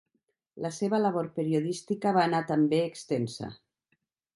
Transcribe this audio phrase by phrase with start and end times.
[0.65, 3.57] La seva labor periodística va anar també extensa.